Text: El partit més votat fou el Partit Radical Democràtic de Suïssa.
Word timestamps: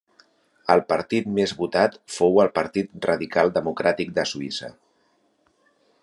El 0.75 0.79
partit 0.91 1.27
més 1.39 1.51
votat 1.59 1.97
fou 2.13 2.41
el 2.43 2.49
Partit 2.55 3.05
Radical 3.09 3.53
Democràtic 3.59 4.15
de 4.19 4.25
Suïssa. 4.31 4.71